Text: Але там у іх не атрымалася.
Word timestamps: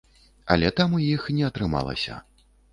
Але 0.55 0.71
там 0.79 0.95
у 1.01 1.03
іх 1.09 1.29
не 1.37 1.45
атрымалася. 1.53 2.21